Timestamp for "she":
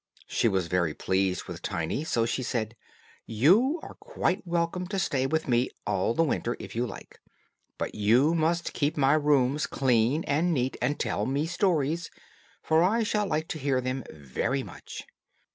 0.25-0.47, 2.25-2.41